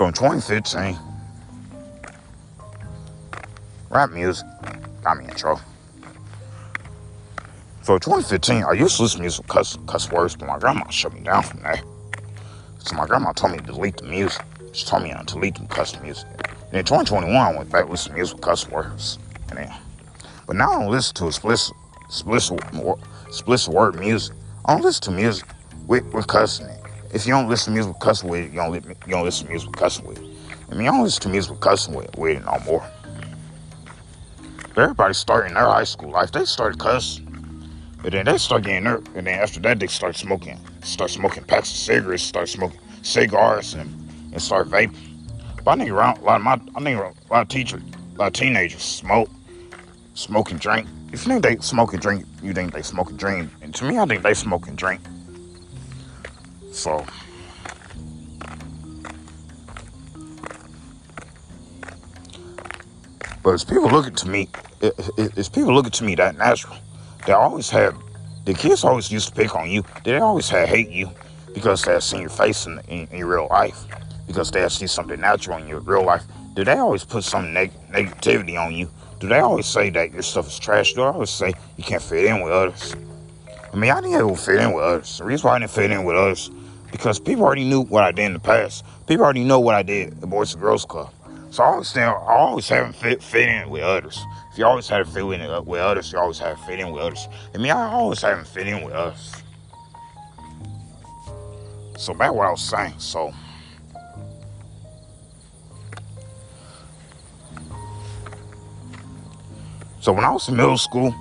So 0.00 0.06
in 0.06 0.14
2015, 0.14 0.98
rap 3.90 4.10
music 4.10 4.46
got 5.04 5.18
me 5.18 5.26
in 5.26 5.34
trouble. 5.34 5.60
So 7.82 7.96
in 7.96 8.00
2015, 8.00 8.64
I 8.64 8.72
used 8.72 8.96
to 8.96 9.02
listen 9.02 9.18
to 9.18 9.24
music 9.24 9.46
cuss, 9.48 9.76
cuss 9.86 10.10
words, 10.10 10.36
but 10.36 10.48
my 10.48 10.58
grandma 10.58 10.88
shut 10.88 11.12
me 11.12 11.20
down 11.20 11.42
from 11.42 11.60
that. 11.64 11.84
So 12.78 12.96
my 12.96 13.04
grandma 13.04 13.32
told 13.32 13.52
me 13.52 13.58
to 13.58 13.64
delete 13.64 13.98
the 13.98 14.04
music. 14.04 14.42
She 14.72 14.86
told 14.86 15.02
me 15.02 15.12
to 15.12 15.22
delete 15.22 15.56
the 15.56 15.66
cuss 15.66 16.00
music. 16.00 16.26
And 16.70 16.78
in 16.78 16.84
2021, 16.86 17.36
I 17.36 17.54
went 17.54 17.70
back 17.70 17.86
with 17.86 18.00
some 18.00 18.14
music 18.14 18.40
cuss 18.40 18.66
words. 18.70 19.18
And 19.50 19.58
then, 19.58 19.74
but 20.46 20.56
now 20.56 20.70
I 20.70 20.80
don't 20.80 20.90
listen 20.90 21.14
to 21.16 21.26
explicit, 21.26 21.76
explicit, 22.06 22.58
explicit 23.26 23.74
word 23.74 24.00
music. 24.00 24.34
I 24.64 24.72
don't 24.72 24.82
listen 24.82 25.02
to 25.02 25.10
music 25.10 25.46
with, 25.86 26.10
with 26.14 26.26
cussing 26.26 26.68
it. 26.68 26.79
If 27.12 27.26
you 27.26 27.32
don't 27.32 27.48
listen 27.48 27.72
to 27.72 27.74
music 27.74 27.92
with 27.92 28.00
cussing 28.00 28.28
with 28.28 28.40
it, 28.40 28.50
you 28.52 28.56
don't, 28.56 28.74
you 28.74 28.94
don't 29.08 29.24
listen 29.24 29.46
to 29.46 29.50
music 29.50 29.68
with 29.70 29.78
cussing 29.78 30.06
with 30.06 30.18
it. 30.18 30.24
I 30.70 30.74
mean, 30.74 30.84
you 30.84 30.90
don't 30.92 31.02
listen 31.02 31.22
to 31.22 31.28
music 31.28 31.50
with 31.50 31.60
cussing 31.60 31.94
with, 31.94 32.16
with 32.16 32.36
it 32.36 32.44
no 32.44 32.58
more. 32.64 32.86
Everybody 34.76 35.14
starting 35.14 35.54
their 35.54 35.64
high 35.64 35.84
school 35.84 36.10
life, 36.10 36.30
they 36.30 36.44
started 36.44 36.78
cussing. 36.78 37.26
But 38.02 38.12
then 38.12 38.26
they 38.26 38.38
start 38.38 38.62
getting 38.62 38.84
hurt. 38.84 39.06
And 39.08 39.26
then 39.26 39.40
after 39.40 39.58
that, 39.60 39.80
they 39.80 39.88
start 39.88 40.16
smoking. 40.16 40.58
Start 40.82 41.10
smoking 41.10 41.44
packs 41.44 41.70
of 41.70 41.76
cigarettes, 41.76 42.22
start 42.22 42.48
smoking 42.48 42.78
cigars, 43.02 43.74
and, 43.74 43.90
and 44.32 44.40
start 44.40 44.68
vaping. 44.68 44.96
But 45.64 45.72
I 45.72 45.76
think 45.78 45.90
around 45.90 46.18
a 46.18 46.22
lot 46.22 46.36
of 46.36 46.42
my, 46.42 46.60
I 46.76 46.84
think 46.84 46.98
a 46.98 47.12
lot 47.32 47.42
of 47.42 47.48
teachers, 47.48 47.82
a 48.14 48.18
lot 48.18 48.28
of 48.28 48.32
teenagers 48.34 48.82
smoke, 48.82 49.28
smoke 50.14 50.52
and 50.52 50.60
drink. 50.60 50.86
If 51.12 51.26
you 51.26 51.32
think 51.32 51.42
they 51.42 51.56
smoke 51.56 51.92
and 51.92 52.00
drink, 52.00 52.24
you 52.40 52.54
think 52.54 52.72
they 52.72 52.82
smoke 52.82 53.10
and 53.10 53.18
drink. 53.18 53.50
And 53.60 53.74
to 53.74 53.84
me, 53.84 53.98
I 53.98 54.06
think 54.06 54.22
they 54.22 54.34
smoke 54.34 54.68
and 54.68 54.78
drink. 54.78 55.00
So, 56.72 57.04
but 63.42 63.50
as 63.50 63.64
people 63.64 63.88
looking 63.88 64.14
to 64.14 64.28
me, 64.28 64.48
as 65.36 65.48
people 65.48 65.74
looking 65.74 65.90
to 65.90 66.04
me 66.04 66.14
that 66.14 66.38
natural, 66.38 66.76
they 67.26 67.32
always 67.32 67.68
have, 67.70 67.96
the 68.44 68.54
kids 68.54 68.84
always 68.84 69.10
used 69.10 69.28
to 69.28 69.34
pick 69.34 69.54
on 69.54 69.68
you. 69.70 69.84
They 70.04 70.16
always 70.18 70.48
had 70.48 70.68
hate 70.68 70.90
you 70.90 71.10
because 71.54 71.82
they 71.82 71.92
have 71.92 72.04
seen 72.04 72.20
your 72.20 72.30
face 72.30 72.66
in, 72.66 72.80
in, 72.88 73.08
in 73.08 73.24
real 73.24 73.48
life. 73.50 73.84
Because 74.26 74.50
they 74.50 74.60
have 74.60 74.72
seen 74.72 74.88
something 74.88 75.20
natural 75.20 75.58
in 75.58 75.66
your 75.66 75.80
real 75.80 76.04
life. 76.04 76.22
Do 76.54 76.64
they 76.64 76.78
always 76.78 77.04
put 77.04 77.24
some 77.24 77.52
neg- 77.52 77.72
negativity 77.90 78.58
on 78.58 78.72
you? 78.72 78.88
Do 79.18 79.28
they 79.28 79.40
always 79.40 79.66
say 79.66 79.90
that 79.90 80.12
your 80.12 80.22
stuff 80.22 80.46
is 80.46 80.58
trash? 80.58 80.92
Do 80.92 81.00
they 81.00 81.06
always 81.08 81.30
say 81.30 81.52
you 81.76 81.84
can't 81.84 82.00
fit 82.00 82.24
in 82.24 82.40
with 82.40 82.52
others? 82.52 82.94
I 83.72 83.76
mean, 83.76 83.90
I 83.90 84.00
didn't 84.00 84.16
ever 84.16 84.34
fit 84.36 84.60
in 84.60 84.72
with 84.72 84.84
others. 84.84 85.18
The 85.18 85.24
reason 85.24 85.48
why 85.48 85.56
I 85.56 85.58
didn't 85.58 85.72
fit 85.72 85.90
in 85.90 86.04
with 86.04 86.16
others 86.16 86.50
because 86.90 87.18
people 87.18 87.44
already 87.44 87.64
knew 87.64 87.82
what 87.82 88.04
I 88.04 88.12
did 88.12 88.26
in 88.26 88.32
the 88.32 88.40
past. 88.40 88.84
People 89.06 89.24
already 89.24 89.44
know 89.44 89.60
what 89.60 89.74
I 89.74 89.82
did 89.82 90.22
at 90.22 90.28
Boys 90.28 90.52
and 90.52 90.62
Girls 90.62 90.84
Club. 90.84 91.12
So 91.50 91.62
I 91.62 91.66
always 91.66 91.96
I 91.96 92.06
always 92.06 92.68
haven't 92.68 92.94
fit, 92.94 93.22
fit 93.22 93.48
in 93.48 93.70
with 93.70 93.82
others. 93.82 94.24
If 94.52 94.58
you 94.58 94.64
always 94.64 94.88
had 94.88 94.98
to 94.98 95.04
fit 95.04 95.24
in 95.24 95.40
uh, 95.40 95.62
with 95.62 95.80
others, 95.80 96.12
you 96.12 96.18
always 96.18 96.38
have 96.38 96.58
to 96.58 96.64
fit 96.64 96.80
in 96.80 96.92
with 96.92 97.02
others. 97.02 97.26
I 97.54 97.58
mean, 97.58 97.72
I 97.72 97.90
always 97.90 98.22
haven't 98.22 98.46
fit 98.46 98.66
in 98.66 98.84
with 98.84 98.94
others. 98.94 99.34
So 101.96 102.14
back 102.14 102.32
what 102.32 102.46
I 102.46 102.50
was 102.50 102.62
saying. 102.62 102.94
So 102.98 103.32
So 110.00 110.12
when 110.12 110.24
I 110.24 110.30
was 110.30 110.48
in 110.48 110.56
middle 110.56 110.78
school, 110.78 111.14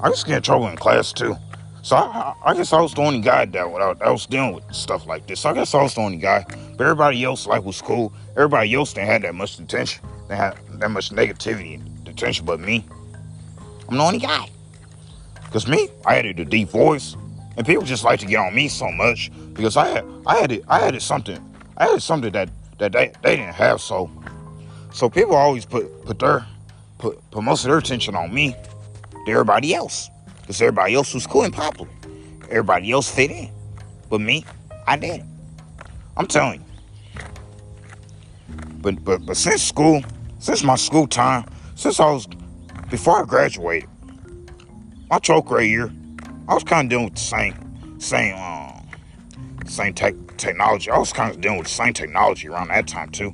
I 0.00 0.08
used 0.08 0.22
to 0.22 0.26
get 0.26 0.36
in 0.38 0.42
trouble 0.42 0.66
in 0.66 0.76
class 0.76 1.12
too. 1.12 1.36
So 1.82 1.96
I, 1.96 2.34
I, 2.44 2.54
guess 2.54 2.72
I 2.72 2.80
was 2.80 2.92
the 2.92 3.00
only 3.00 3.20
guy 3.20 3.46
that, 3.46 3.60
I 4.02 4.10
was 4.10 4.26
dealing 4.26 4.54
with 4.54 4.64
stuff 4.74 5.06
like 5.06 5.26
this. 5.26 5.40
So 5.40 5.50
I 5.50 5.54
guess 5.54 5.74
I 5.74 5.82
was 5.82 5.94
the 5.94 6.02
only 6.02 6.18
guy. 6.18 6.44
But 6.76 6.84
everybody 6.84 7.24
else 7.24 7.46
like 7.46 7.64
was 7.64 7.80
cool. 7.80 8.12
Everybody 8.32 8.74
else 8.74 8.92
didn't 8.92 9.08
have 9.08 9.22
that 9.22 9.34
much 9.34 9.58
attention. 9.58 10.04
They 10.28 10.36
had 10.36 10.58
that 10.78 10.90
much 10.90 11.10
negativity 11.10 11.74
and 11.74 12.08
attention. 12.08 12.44
But 12.44 12.60
me, 12.60 12.84
I'm 13.88 13.96
the 13.96 14.02
only 14.02 14.18
guy. 14.18 14.48
Cause 15.50 15.66
me, 15.66 15.88
I 16.06 16.14
had 16.14 16.26
a 16.26 16.44
deep 16.44 16.68
voice, 16.68 17.16
and 17.56 17.66
people 17.66 17.82
just 17.82 18.04
like 18.04 18.20
to 18.20 18.26
get 18.26 18.36
on 18.36 18.54
me 18.54 18.68
so 18.68 18.88
much 18.92 19.32
because 19.52 19.76
I 19.76 19.88
had 19.88 20.04
I 20.24 20.36
had 20.36 20.52
it 20.52 20.64
I 20.68 20.78
had 20.78 20.94
it 20.94 21.02
something 21.02 21.38
I 21.76 21.86
had 21.88 22.02
something 22.02 22.30
that 22.32 22.50
that 22.78 22.92
they, 22.92 23.12
they 23.22 23.36
didn't 23.36 23.54
have. 23.54 23.80
So 23.80 24.08
so 24.92 25.10
people 25.10 25.34
always 25.34 25.64
put 25.64 26.04
put 26.04 26.20
their 26.20 26.46
put 26.98 27.18
put 27.32 27.42
most 27.42 27.64
of 27.64 27.70
their 27.70 27.78
attention 27.78 28.14
on 28.14 28.32
me 28.32 28.54
to 29.26 29.32
everybody 29.32 29.74
else. 29.74 30.08
Because 30.50 30.62
everybody 30.62 30.94
else 30.96 31.14
was 31.14 31.28
cool 31.28 31.44
and 31.44 31.54
popular. 31.54 31.88
Everybody 32.48 32.90
else 32.90 33.08
fit 33.08 33.30
in. 33.30 33.52
But 34.08 34.20
me, 34.20 34.44
I 34.84 34.96
didn't. 34.96 35.30
I'm 36.16 36.26
telling 36.26 36.60
you. 36.60 37.24
But 38.82 39.04
but 39.04 39.24
but 39.24 39.36
since 39.36 39.62
school, 39.62 40.02
since 40.40 40.64
my 40.64 40.74
school 40.74 41.06
time, 41.06 41.48
since 41.76 42.00
I 42.00 42.10
was 42.10 42.26
before 42.90 43.22
I 43.22 43.24
graduated, 43.26 43.88
my 45.08 45.20
12th 45.20 45.44
grade 45.44 45.70
year, 45.70 45.92
I 46.48 46.54
was 46.54 46.64
kind 46.64 46.86
of 46.86 46.90
dealing 46.90 47.04
with 47.04 47.14
the 47.14 47.20
same 47.20 48.00
same 48.00 48.34
um 48.34 48.88
same 49.66 49.94
tech 49.94 50.16
technology. 50.36 50.90
I 50.90 50.98
was 50.98 51.12
kind 51.12 51.32
of 51.32 51.40
dealing 51.40 51.58
with 51.58 51.68
the 51.68 51.74
same 51.74 51.92
technology 51.92 52.48
around 52.48 52.70
that 52.70 52.88
time 52.88 53.10
too. 53.10 53.32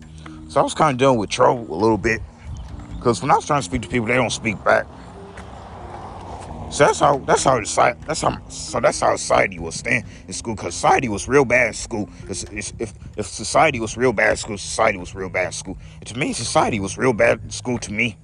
So 0.51 0.61
I 0.61 0.63
was 0.63 0.75
kind 0.75 0.93
of 0.93 0.99
dealing 0.99 1.19
with 1.19 1.31
trouble 1.31 1.67
a 1.71 1.79
little 1.81 1.97
bit. 1.97 2.21
Because 2.99 3.23
when 3.23 3.31
I 3.31 3.37
was 3.37 3.47
trying 3.47 3.61
to 3.61 3.65
speak 3.65 3.81
to 3.81 3.89
people, 3.89 4.07
they 4.07 4.17
don't 4.17 4.29
speak 4.29 4.63
back. 4.63 4.87
So 6.71 6.85
that's 6.85 7.01
how 7.01 7.19
that's 7.19 7.45
how 7.45 7.63
society 7.63 8.01
that's 8.07 8.21
how 8.21 8.49
so 8.49 8.81
that's 8.81 9.01
how 9.01 9.17
society 9.17 9.59
was 9.59 9.77
stand 9.77 10.05
in 10.27 10.33
school 10.33 10.57
because 10.57 10.75
society 10.75 11.09
was 11.09 11.29
real 11.29 11.45
bad 11.45 11.69
in 11.69 11.73
school. 11.73 12.11
It's, 12.29 12.43
it's, 12.45 12.73
if 12.79 12.93
if 13.17 13.27
society 13.27 13.81
was 13.81 13.97
real 13.97 14.13
bad 14.13 14.31
in 14.33 14.37
school, 14.37 14.59
society 14.59 14.99
was 14.99 15.15
real 15.15 15.29
bad 15.29 15.47
in 15.47 15.53
school. 15.53 15.79
And 16.01 16.07
to 16.09 16.19
me, 16.19 16.33
society 16.33 16.81
was 16.81 16.99
real 16.99 17.13
bad 17.13 17.41
in 17.45 17.51
school 17.51 17.79
to 17.79 17.93
me 17.93 18.17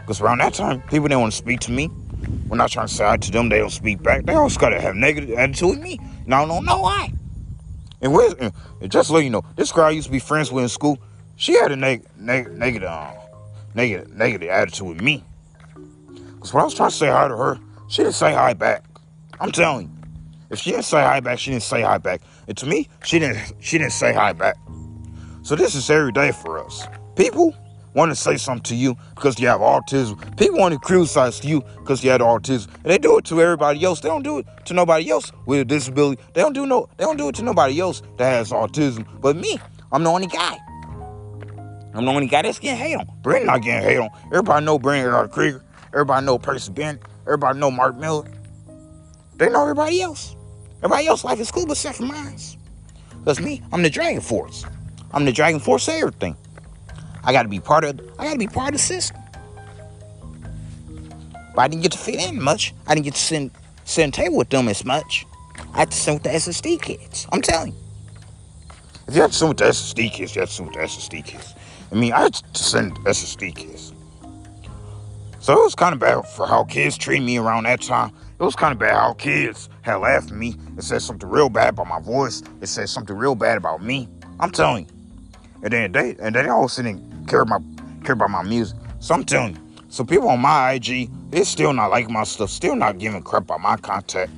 because 0.00 0.20
around 0.20 0.38
that 0.38 0.54
time, 0.54 0.80
people 0.82 1.08
didn't 1.08 1.20
want 1.20 1.32
to 1.32 1.38
speak 1.38 1.60
to 1.60 1.72
me. 1.72 1.88
When 2.48 2.60
I 2.60 2.66
trying 2.68 2.86
to 2.86 2.94
say 2.94 3.04
hi 3.04 3.16
to 3.16 3.30
them, 3.30 3.48
they 3.48 3.58
don't 3.58 3.70
speak 3.70 4.02
back. 4.02 4.24
They 4.24 4.34
always 4.34 4.56
gotta 4.56 4.80
have 4.80 4.94
negative 4.94 5.36
attitude 5.36 5.70
with 5.70 5.80
me, 5.80 6.00
and 6.24 6.34
I 6.34 6.46
don't 6.46 6.64
know 6.64 6.80
why. 6.80 7.12
And, 8.00 8.12
where's, 8.12 8.34
and 8.34 8.52
just 8.88 9.08
so 9.08 9.18
you 9.18 9.30
know, 9.30 9.42
this 9.56 9.72
girl 9.72 9.86
I 9.86 9.90
used 9.90 10.06
to 10.06 10.12
be 10.12 10.18
friends 10.18 10.52
with 10.52 10.62
in 10.62 10.68
school, 10.68 10.98
she 11.36 11.54
had 11.54 11.72
a 11.72 11.76
neg- 11.76 12.06
neg- 12.16 12.52
negative, 12.52 12.88
um, 12.88 13.14
negative, 13.74 14.14
negative 14.14 14.48
attitude 14.48 14.86
with 14.86 15.02
me. 15.02 15.24
Because 16.46 16.54
when 16.54 16.60
I 16.60 16.64
was 16.66 16.74
trying 16.74 16.90
to 16.90 16.96
say 16.96 17.08
hi 17.08 17.26
to 17.26 17.36
her, 17.36 17.58
she 17.88 18.04
didn't 18.04 18.14
say 18.14 18.32
hi 18.32 18.54
back. 18.54 18.84
I'm 19.40 19.50
telling 19.50 19.88
you. 19.88 19.92
If 20.48 20.60
she 20.60 20.70
didn't 20.70 20.84
say 20.84 21.02
hi 21.02 21.18
back, 21.18 21.40
she 21.40 21.50
didn't 21.50 21.64
say 21.64 21.82
hi 21.82 21.98
back. 21.98 22.20
And 22.46 22.56
to 22.58 22.66
me, 22.66 22.88
she 23.04 23.18
didn't 23.18 23.54
she 23.58 23.78
didn't 23.78 23.94
say 23.94 24.12
hi 24.12 24.32
back. 24.32 24.56
So 25.42 25.56
this 25.56 25.74
is 25.74 25.90
every 25.90 26.12
day 26.12 26.30
for 26.30 26.64
us. 26.64 26.86
People 27.16 27.52
want 27.94 28.12
to 28.12 28.14
say 28.14 28.36
something 28.36 28.62
to 28.62 28.76
you 28.76 28.96
because 29.16 29.40
you 29.40 29.48
have 29.48 29.58
autism. 29.58 30.38
People 30.38 30.60
want 30.60 30.72
to 30.72 30.78
criticize 30.78 31.44
you 31.44 31.62
because 31.78 32.04
you 32.04 32.10
have 32.10 32.20
autism. 32.20 32.68
And 32.76 32.92
they 32.92 32.98
do 32.98 33.18
it 33.18 33.24
to 33.24 33.42
everybody 33.42 33.82
else. 33.82 33.98
They 33.98 34.08
don't 34.08 34.22
do 34.22 34.38
it 34.38 34.46
to 34.66 34.74
nobody 34.74 35.10
else 35.10 35.32
with 35.46 35.62
a 35.62 35.64
disability. 35.64 36.22
They 36.34 36.42
don't 36.42 36.52
do 36.52 36.64
no 36.64 36.88
they 36.96 37.02
don't 37.02 37.16
do 37.16 37.28
it 37.28 37.34
to 37.34 37.42
nobody 37.42 37.80
else 37.80 38.02
that 38.18 38.30
has 38.30 38.52
autism. 38.52 39.04
But 39.20 39.34
me, 39.34 39.58
I'm 39.90 40.04
the 40.04 40.10
only 40.10 40.28
guy. 40.28 40.56
I'm 41.92 42.04
the 42.04 42.12
only 42.12 42.28
guy 42.28 42.42
that's 42.42 42.60
getting 42.60 42.78
hate 42.78 42.94
on. 42.94 43.08
Brandon 43.22 43.46
not 43.48 43.62
getting 43.62 43.82
hate 43.82 43.98
on. 43.98 44.10
Everybody 44.26 44.64
know 44.64 44.76
a 44.76 45.28
Krieger. 45.28 45.64
Everybody 45.96 46.26
know 46.26 46.38
Percy 46.38 46.70
Bennett. 46.72 47.00
Everybody 47.22 47.58
know 47.58 47.70
Mark 47.70 47.96
Miller. 47.96 48.30
They 49.36 49.48
know 49.48 49.62
everybody 49.62 50.02
else. 50.02 50.36
Everybody 50.82 51.06
else 51.06 51.24
life 51.24 51.40
is 51.40 51.50
cool 51.50 51.72
except 51.72 51.96
for 51.96 52.02
mine. 52.02 52.36
Because 53.20 53.40
me, 53.40 53.62
I'm 53.72 53.82
the 53.82 53.88
Dragon 53.88 54.20
Force. 54.20 54.66
I'm 55.14 55.24
the 55.24 55.32
Dragon 55.32 55.58
Force 55.58 55.88
of 55.88 55.94
everything. 55.94 56.36
I 57.24 57.32
gotta 57.32 57.48
be 57.48 57.60
part 57.60 57.84
of 57.84 57.98
I 58.18 58.26
gotta 58.26 58.38
be 58.38 58.46
part 58.46 58.68
of 58.68 58.72
the 58.74 58.78
system. 58.78 59.16
But 61.54 61.62
I 61.62 61.68
didn't 61.68 61.82
get 61.82 61.92
to 61.92 61.98
fit 61.98 62.16
in 62.16 62.42
much. 62.42 62.74
I 62.86 62.94
didn't 62.94 63.06
get 63.06 63.14
to 63.14 63.20
sit, 63.20 63.50
sit 63.86 64.02
and 64.02 64.12
table 64.12 64.36
with 64.36 64.50
them 64.50 64.68
as 64.68 64.84
much. 64.84 65.24
I 65.72 65.78
had 65.78 65.90
to 65.92 65.96
sit 65.96 66.12
with 66.12 66.24
the 66.24 66.28
SSD 66.28 66.82
kids. 66.82 67.26
I'm 67.32 67.40
telling 67.40 67.72
you. 67.72 67.78
If 69.08 69.14
you 69.14 69.22
had 69.22 69.32
to 69.32 69.36
sit 69.38 69.48
with 69.48 69.56
the 69.56 69.64
SSD 69.64 70.12
kids, 70.12 70.36
you 70.36 70.40
had 70.40 70.48
to 70.48 70.54
sit 70.54 70.66
with 70.66 70.74
the 70.74 70.80
SSD 70.80 71.24
kids. 71.24 71.54
I 71.90 71.94
mean, 71.94 72.12
I 72.12 72.20
had 72.20 72.34
to 72.34 72.62
send 72.62 72.96
SSD 72.98 73.56
kids. 73.56 73.94
So 75.46 75.52
it 75.52 75.62
was 75.62 75.76
kind 75.76 75.92
of 75.92 76.00
bad 76.00 76.26
for 76.26 76.44
how 76.44 76.64
kids 76.64 76.98
treated 76.98 77.24
me 77.24 77.38
around 77.38 77.66
that 77.66 77.80
time. 77.80 78.10
It 78.36 78.42
was 78.42 78.56
kind 78.56 78.72
of 78.72 78.80
bad 78.80 78.94
how 78.94 79.12
kids 79.12 79.68
had 79.82 79.94
laughed 79.94 80.32
at 80.32 80.36
me. 80.36 80.56
It 80.76 80.82
said 80.82 81.02
something 81.02 81.28
real 81.28 81.48
bad 81.48 81.68
about 81.68 81.86
my 81.86 82.00
voice. 82.00 82.42
It 82.60 82.66
said 82.66 82.88
something 82.88 83.16
real 83.16 83.36
bad 83.36 83.56
about 83.56 83.80
me. 83.80 84.08
I'm 84.40 84.50
telling 84.50 84.88
you. 84.88 84.92
And 85.62 85.72
then 85.72 85.92
they 85.92 86.16
and 86.18 86.34
they 86.34 86.48
all 86.48 86.66
didn't 86.66 87.28
care 87.28 87.42
about 87.42 87.62
care 88.02 88.14
about 88.14 88.30
my 88.30 88.42
music. 88.42 88.76
So 88.98 89.14
I'm 89.14 89.22
telling 89.22 89.54
you. 89.54 89.60
So 89.88 90.02
people 90.02 90.28
on 90.30 90.40
my 90.40 90.72
IG, 90.72 91.08
they 91.30 91.44
still 91.44 91.72
not 91.72 91.92
liking 91.92 92.12
my 92.12 92.24
stuff, 92.24 92.50
still 92.50 92.74
not 92.74 92.98
giving 92.98 93.22
crap 93.22 93.44
about 93.44 93.60
my 93.60 93.76
content, 93.76 94.28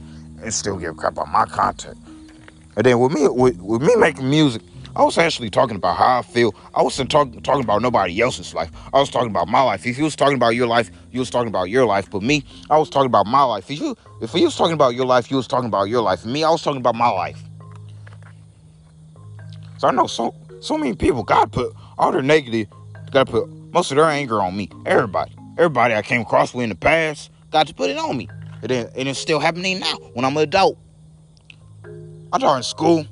and 0.43 0.53
still 0.53 0.77
give 0.77 0.99
crap 0.99 1.15
about 1.15 1.33
my 1.33 1.47
content. 1.47 1.97
And 2.77 2.85
then 2.85 3.01
with 3.01 3.13
me 3.13 3.27
with, 3.29 3.59
with 3.63 3.81
me 3.81 3.97
making 3.97 4.29
music, 4.29 4.61
I 4.99 5.05
was 5.05 5.17
actually 5.17 5.49
talking 5.49 5.77
about 5.77 5.97
how 5.97 6.19
I 6.19 6.23
feel. 6.23 6.53
I 6.75 6.83
wasn't 6.83 7.09
talk, 7.09 7.31
talking 7.45 7.63
about 7.63 7.83
nobody 7.83 8.21
else's 8.21 8.53
life. 8.53 8.69
I 8.93 8.99
was 8.99 9.09
talking 9.09 9.31
about 9.31 9.47
my 9.47 9.63
life. 9.63 9.87
If 9.87 9.97
you 9.97 10.03
was 10.03 10.17
talking 10.17 10.35
about 10.35 10.57
your 10.57 10.67
life, 10.67 10.91
you 11.13 11.21
was 11.21 11.31
talking 11.31 11.47
about 11.47 11.71
your 11.71 11.87
life. 11.87 12.11
But 12.11 12.23
me, 12.23 12.45
I 12.69 12.79
was 12.79 12.91
talking 12.91 13.07
about 13.07 13.29
my 13.29 13.45
life. 13.45 13.71
If 13.71 13.81
you 13.81 13.97
if 14.21 14.35
you 14.35 14.43
was 14.43 14.57
talking 14.57 14.73
about 14.73 14.97
your 14.97 15.07
life, 15.07 15.31
you 15.31 15.37
was 15.37 15.47
talking 15.47 15.69
about 15.69 15.85
your 15.85 16.03
life. 16.03 16.27
Me, 16.27 16.43
I 16.43 16.51
was 16.51 16.63
talking 16.63 16.81
about 16.81 16.97
my 16.97 17.09
life. 17.11 17.41
So 19.79 19.87
I 19.87 19.93
know 19.93 20.09
so 20.09 20.35
so 20.61 20.77
many 20.77 20.97
people 20.97 21.23
God 21.23 21.53
put 21.53 21.73
all 21.97 22.11
their 22.11 22.21
negative, 22.21 22.67
to 23.13 23.25
put 23.25 23.49
most 23.73 23.93
of 23.93 23.99
their 23.99 24.07
anger 24.07 24.43
on 24.43 24.57
me. 24.57 24.69
Everybody, 24.85 25.33
everybody 25.59 25.95
I 25.95 26.03
came 26.03 26.23
across 26.23 26.53
with 26.53 26.65
in 26.65 26.71
the 26.71 26.75
past, 26.75 27.31
got 27.53 27.69
to 27.69 27.75
put 27.75 27.89
it 27.89 27.99
on 27.99 28.17
me. 28.17 28.29
And, 28.63 28.71
then, 28.71 28.91
and 28.97 29.09
it's 29.09 29.21
still 29.21 29.39
happening 29.39 29.79
now 29.79 29.95
when 30.15 30.25
I'm 30.25 30.37
an 30.37 30.43
adult. 30.43 30.77
I 32.33 32.39
started 32.39 32.57
in 32.57 32.63
school. 32.65 33.07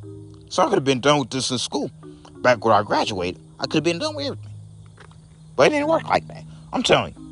So 0.48 0.62
I 0.62 0.66
could 0.66 0.74
have 0.74 0.84
been 0.84 1.00
done 1.00 1.20
with 1.20 1.30
this 1.30 1.50
in 1.50 1.58
school. 1.58 1.90
Back 2.42 2.64
when 2.64 2.74
I 2.74 2.82
graduated, 2.82 3.40
I 3.58 3.64
could 3.64 3.74
have 3.74 3.84
been 3.84 3.98
done 3.98 4.14
with 4.14 4.26
everything. 4.26 4.52
But 5.56 5.68
it 5.68 5.70
didn't 5.70 5.88
work 5.88 6.04
like 6.08 6.26
that. 6.28 6.44
I'm 6.72 6.82
telling 6.82 7.14
you. 7.16 7.26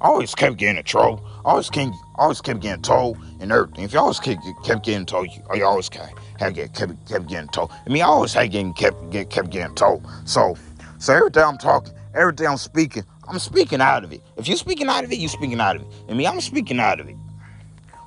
I 0.00 0.06
always 0.06 0.34
kept 0.34 0.56
getting 0.56 0.78
in 0.78 0.84
trouble. 0.84 1.24
I 1.44 1.50
always, 1.50 1.68
came, 1.68 1.92
always 2.16 2.40
kept 2.40 2.60
getting 2.60 2.82
told 2.82 3.18
and 3.38 3.52
everything. 3.52 3.84
If 3.84 3.92
you 3.92 3.98
always 3.98 4.18
kept, 4.18 4.42
kept 4.64 4.84
getting 4.84 5.04
told, 5.04 5.28
you, 5.28 5.42
you 5.54 5.64
always 5.64 5.88
kept, 5.90 6.18
had 6.38 6.54
get, 6.54 6.74
kept, 6.74 7.06
kept 7.06 7.28
getting 7.28 7.48
told. 7.50 7.70
I 7.70 7.90
mean, 7.90 8.02
I 8.02 8.06
always 8.06 8.32
had 8.32 8.50
getting 8.50 8.72
kept, 8.72 9.10
get, 9.10 9.28
kept 9.28 9.50
getting 9.50 9.74
told. 9.74 10.06
So, 10.24 10.56
so 10.98 11.14
every 11.14 11.30
day 11.30 11.42
I'm 11.42 11.58
talking, 11.58 11.92
every 12.14 12.32
day 12.32 12.46
I'm 12.46 12.56
speaking, 12.56 13.04
I'm 13.28 13.38
speaking 13.38 13.82
out 13.82 14.02
of 14.04 14.12
it. 14.12 14.22
If 14.36 14.48
you're 14.48 14.56
speaking 14.56 14.88
out 14.88 15.04
of 15.04 15.12
it, 15.12 15.16
you're 15.18 15.28
speaking 15.28 15.60
out 15.60 15.76
of 15.76 15.82
it. 15.82 15.88
I 16.08 16.14
mean, 16.14 16.26
I'm 16.26 16.40
speaking 16.40 16.80
out 16.80 16.98
of 16.98 17.08
it. 17.08 17.16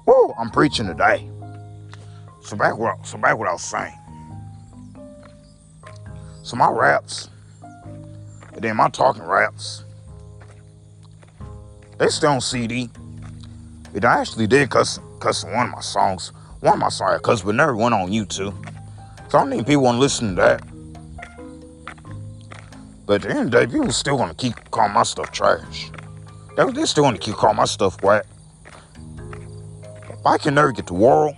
Whoa, 0.05 0.33
I'm 0.37 0.49
preaching 0.49 0.87
today. 0.87 1.29
So 2.43 2.57
back 2.57 2.77
what 2.77 3.07
so 3.07 3.17
back 3.17 3.37
what 3.37 3.47
I 3.47 3.53
was 3.53 3.63
saying. 3.63 3.97
So 6.43 6.57
my 6.57 6.69
raps, 6.69 7.29
and 8.53 8.61
then 8.61 8.75
my 8.75 8.89
talking 8.89 9.23
raps, 9.23 9.85
they 11.97 12.09
still 12.09 12.31
on 12.31 12.41
CD. 12.41 12.89
It 13.93 14.03
actually 14.03 14.47
did 14.47 14.69
cuss 14.69 14.99
cuss 15.19 15.45
one 15.45 15.67
of 15.67 15.71
my 15.71 15.81
songs. 15.81 16.33
One 16.59 16.73
of 16.73 16.79
my 16.79 16.89
songs 16.89 17.21
cuss, 17.23 17.41
but 17.41 17.55
never 17.55 17.75
went 17.75 17.93
on 17.93 18.09
YouTube. 18.09 18.53
So 19.29 19.37
I 19.37 19.41
don't 19.41 19.49
think 19.49 19.65
people 19.65 19.83
want 19.83 19.95
to 19.95 19.99
listen 19.99 20.35
to 20.35 20.35
that. 20.35 20.61
But 23.05 23.15
at 23.15 23.21
the 23.21 23.29
end 23.29 23.39
of 23.39 23.51
the 23.51 23.65
day, 23.65 23.71
people 23.71 23.91
still 23.91 24.17
gonna 24.17 24.33
keep 24.33 24.69
calling 24.69 24.93
my 24.93 25.03
stuff 25.03 25.31
trash. 25.31 25.91
They, 26.57 26.71
they 26.71 26.85
still 26.85 27.05
gonna 27.05 27.17
keep 27.17 27.35
calling 27.35 27.55
my 27.55 27.65
stuff 27.65 28.01
whack. 28.03 28.25
If 30.09 30.25
I 30.25 30.37
can 30.37 30.55
never 30.55 30.73
get 30.73 30.87
the 30.87 30.93
world 30.93 31.35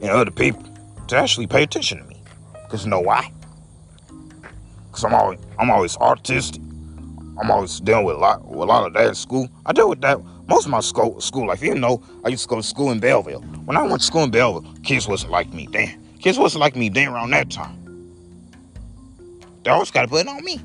and 0.00 0.10
other 0.10 0.30
people 0.30 0.64
to 1.08 1.16
actually 1.16 1.46
pay 1.46 1.62
attention 1.62 1.98
to 1.98 2.04
me. 2.04 2.22
Cause 2.68 2.84
you 2.84 2.90
know 2.90 3.00
why? 3.00 3.32
Cause 4.92 5.04
I'm 5.04 5.14
always 5.14 5.38
I'm 5.58 5.70
always 5.70 5.96
autistic. 5.96 6.64
I'm 7.40 7.50
always 7.50 7.80
dealing 7.80 8.04
with 8.04 8.16
a 8.16 8.18
lot 8.18 8.44
with 8.44 8.60
a 8.60 8.64
lot 8.64 8.86
of 8.86 8.92
that 8.94 9.08
in 9.08 9.14
school. 9.14 9.48
I 9.66 9.72
deal 9.72 9.88
with 9.88 10.00
that 10.02 10.20
most 10.46 10.66
of 10.66 10.70
my 10.70 10.80
school 10.80 11.20
school 11.20 11.46
life. 11.46 11.62
Even 11.62 11.80
though 11.80 12.02
I 12.24 12.28
used 12.28 12.44
to 12.44 12.48
go 12.48 12.56
to 12.56 12.62
school 12.62 12.90
in 12.90 13.00
Belleville. 13.00 13.40
When 13.64 13.76
I 13.76 13.82
went 13.82 14.00
to 14.00 14.06
school 14.06 14.24
in 14.24 14.30
Belleville, 14.30 14.72
kids 14.82 15.08
wasn't 15.08 15.32
like 15.32 15.52
me 15.52 15.68
then. 15.70 16.00
Kids 16.20 16.38
wasn't 16.38 16.60
like 16.60 16.76
me 16.76 16.88
then 16.88 17.08
around 17.08 17.30
that 17.30 17.50
time. 17.50 17.76
They 19.64 19.70
always 19.70 19.90
gotta 19.90 20.08
put 20.08 20.22
it 20.22 20.28
on 20.28 20.44
me. 20.44 20.60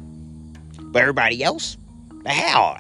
But 0.79 1.01
everybody 1.01 1.43
else, 1.43 1.77
the 2.23 2.29
hell, 2.29 2.77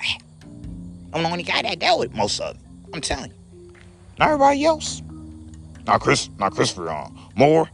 I'm 1.13 1.23
the 1.23 1.29
only 1.29 1.43
guy 1.43 1.61
that 1.61 1.79
dealt 1.79 1.99
with 1.99 2.13
most 2.13 2.39
of 2.39 2.55
it. 2.55 2.61
I'm 2.93 3.01
telling 3.01 3.31
you. 3.31 3.37
Not 4.17 4.29
everybody 4.29 4.65
else. 4.65 5.01
Not 5.85 6.01
Chris, 6.01 6.29
not 6.39 6.53
Christopher 6.53 6.89
uh, 6.89 7.09
Moore, 7.35 7.69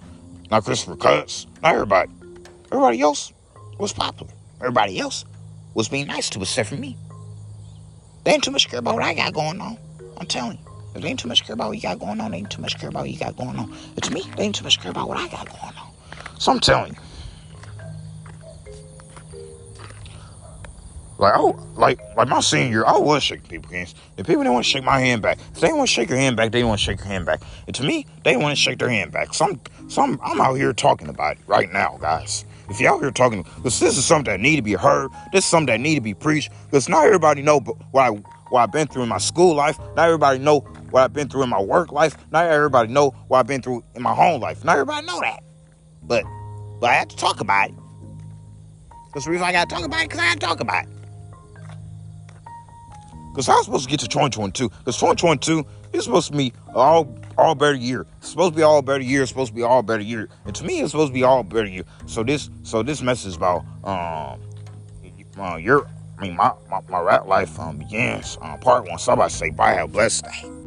not 0.49 0.63
Christopher 0.65 0.97
Cutts, 0.97 1.47
not 1.63 1.75
everybody. 1.75 2.11
Everybody 2.71 3.01
else 3.01 3.31
was 3.77 3.93
popular. 3.93 4.31
Everybody 4.59 4.99
else 4.99 5.25
was 5.73 5.87
being 5.87 6.07
nice 6.07 6.29
to 6.31 6.39
us 6.39 6.49
except 6.49 6.69
for 6.69 6.75
me. 6.75 6.97
They 8.23 8.31
ain't 8.31 8.43
too 8.43 8.51
much 8.51 8.69
care 8.69 8.79
about 8.79 8.95
what 8.95 9.03
I 9.03 9.13
got 9.13 9.33
going 9.33 9.59
on. 9.61 9.77
I'm 10.17 10.27
telling 10.27 10.57
you. 10.57 10.71
If 10.93 11.01
they 11.01 11.07
ain't 11.07 11.19
too 11.19 11.29
much 11.29 11.45
care 11.45 11.53
about 11.53 11.69
what 11.69 11.77
you 11.77 11.83
got 11.83 11.99
going 11.99 12.19
on, 12.19 12.31
they 12.31 12.37
ain't 12.37 12.51
too 12.51 12.61
much 12.61 12.77
care 12.77 12.89
about 12.89 13.03
what 13.03 13.11
you 13.11 13.17
got 13.17 13.37
going 13.37 13.57
on. 13.57 13.73
It's 13.95 14.11
me, 14.11 14.23
they 14.35 14.43
ain't 14.43 14.55
too 14.55 14.65
much 14.65 14.81
care 14.81 14.91
about 14.91 15.07
what 15.07 15.17
I 15.17 15.27
got 15.29 15.47
going 15.47 15.73
on. 15.77 15.91
So 16.37 16.51
I'm 16.51 16.59
telling 16.59 16.93
you. 16.93 16.99
Like 21.21 21.33
oh, 21.35 21.55
like 21.75 21.99
like 22.17 22.27
my 22.27 22.39
senior 22.39 22.85
I 22.85 22.97
was 22.97 23.21
shaking 23.21 23.47
people's 23.47 23.71
hands. 23.71 23.95
If 24.17 24.25
people 24.25 24.41
didn't 24.41 24.53
want 24.53 24.65
to 24.65 24.71
shake 24.71 24.83
my 24.83 24.99
hand 24.99 25.21
back, 25.21 25.37
if 25.37 25.59
they 25.59 25.67
didn't 25.67 25.77
want 25.77 25.89
to 25.89 25.93
shake 25.93 26.09
your 26.09 26.17
hand 26.17 26.35
back, 26.35 26.51
they 26.51 26.57
didn't 26.57 26.69
want 26.69 26.79
to 26.79 26.85
shake 26.85 26.97
your 26.97 27.07
hand 27.07 27.27
back. 27.27 27.41
And 27.67 27.75
to 27.75 27.83
me, 27.83 28.07
they 28.23 28.35
want 28.37 28.53
to 28.53 28.55
shake 28.55 28.79
their 28.79 28.89
hand 28.89 29.11
back. 29.11 29.35
So 29.35 29.45
I'm, 29.45 30.19
I'm, 30.23 30.41
out 30.41 30.55
here 30.55 30.73
talking 30.73 31.09
about 31.09 31.33
it 31.37 31.43
right 31.45 31.71
now, 31.71 31.99
guys. 32.01 32.43
If 32.69 32.81
y'all 32.81 32.99
here 32.99 33.11
talking, 33.11 33.43
because 33.43 33.79
this 33.79 33.99
is 33.99 34.03
something 34.05 34.31
that 34.31 34.39
need 34.39 34.55
to 34.55 34.61
be 34.63 34.73
heard. 34.73 35.11
This 35.31 35.43
is 35.43 35.49
something 35.49 35.67
that 35.67 35.79
need 35.79 35.93
to 35.95 36.01
be 36.01 36.15
preached. 36.15 36.49
Because 36.65 36.89
not 36.89 37.05
everybody 37.05 37.43
know 37.43 37.59
what 37.59 38.01
I 38.01 38.09
what 38.49 38.61
I've 38.61 38.71
been 38.71 38.87
through 38.87 39.03
in 39.03 39.09
my 39.09 39.19
school 39.19 39.53
life. 39.53 39.77
Not 39.95 40.07
everybody 40.07 40.39
know 40.39 40.61
what 40.89 41.03
I've 41.03 41.13
been 41.13 41.29
through 41.29 41.43
in 41.43 41.49
my 41.49 41.61
work 41.61 41.91
life. 41.91 42.17
Not 42.31 42.47
everybody 42.47 42.91
know 42.91 43.11
what 43.27 43.37
I've 43.37 43.47
been 43.47 43.61
through 43.61 43.83
in 43.93 44.01
my 44.01 44.15
home 44.15 44.41
life. 44.41 44.65
Not 44.65 44.73
everybody 44.73 45.05
know 45.05 45.19
that. 45.19 45.43
But 46.01 46.23
but 46.79 46.89
I 46.89 46.93
have 46.95 47.09
to 47.09 47.15
talk 47.15 47.41
about 47.41 47.69
it. 47.69 47.75
That's 49.13 49.25
the 49.25 49.31
reason 49.31 49.45
I 49.45 49.51
gotta 49.51 49.69
talk 49.69 49.85
about 49.85 50.01
it, 50.01 50.09
because 50.09 50.19
I 50.19 50.29
gotta 50.29 50.39
talk 50.39 50.61
about 50.61 50.85
it. 50.85 51.00
Because 53.31 53.47
I 53.49 53.55
was 53.55 53.65
supposed 53.65 53.85
to 53.85 53.89
get 53.89 53.99
to 54.01 54.07
2022. 54.07 54.69
Because 54.69 54.97
2022 54.97 55.65
is 55.93 56.03
supposed 56.03 56.31
to 56.31 56.37
be 56.37 56.53
all 56.73 57.15
all 57.37 57.55
better 57.55 57.75
year. 57.75 58.05
It's 58.17 58.29
supposed 58.29 58.53
to 58.53 58.57
be 58.57 58.63
all 58.63 58.81
better 58.81 59.03
year. 59.03 59.21
It's 59.21 59.31
supposed 59.31 59.51
to 59.51 59.55
be 59.55 59.63
all 59.63 59.81
better 59.81 60.03
year. 60.03 60.27
And 60.45 60.55
to 60.55 60.63
me, 60.63 60.81
it's 60.81 60.91
supposed 60.91 61.09
to 61.09 61.13
be 61.13 61.23
all 61.23 61.43
better 61.43 61.67
year. 61.67 61.85
So 62.05 62.23
this 62.23 62.49
so 62.63 62.83
this 62.83 63.01
message 63.01 63.35
about 63.35 63.65
um 63.83 64.39
uh, 65.39 65.55
your 65.55 65.87
I 66.19 66.23
mean 66.23 66.35
my, 66.35 66.51
my, 66.69 66.81
my 66.89 66.99
rap 66.99 67.25
life 67.25 67.57
um 67.59 67.77
begins 67.77 68.37
um, 68.41 68.59
part 68.59 68.87
one. 68.87 68.99
Somebody 68.99 69.31
say 69.31 69.49
bye 69.49 69.73
have 69.73 69.89
a 69.89 69.91
blessed 69.91 70.25
day. 70.25 70.60